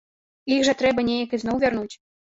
[0.55, 1.91] Іх жа трэба неяк ізноў вярнуць.